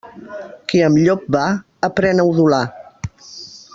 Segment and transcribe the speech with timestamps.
[0.71, 1.43] Qui amb llop va,
[1.89, 2.63] aprén a udolar.